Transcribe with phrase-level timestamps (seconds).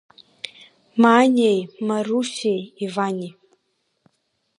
[1.01, 3.29] Маниеи, Марусиеи, Ивани.